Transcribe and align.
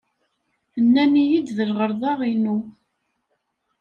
Nnan-iyi-d 0.83 1.49
d 1.57 1.59
lɣelḍa-inu. 1.69 2.57